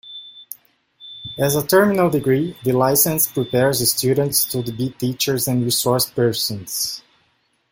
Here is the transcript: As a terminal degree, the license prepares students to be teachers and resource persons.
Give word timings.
As 1.37 1.55
a 1.55 1.63
terminal 1.63 2.09
degree, 2.09 2.57
the 2.63 2.71
license 2.71 3.31
prepares 3.31 3.87
students 3.91 4.45
to 4.45 4.63
be 4.63 4.89
teachers 4.97 5.47
and 5.47 5.63
resource 5.63 6.09
persons. 6.09 7.03